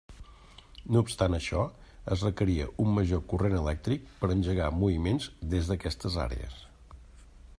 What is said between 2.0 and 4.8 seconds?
es requeria un major corrent elèctric per engegar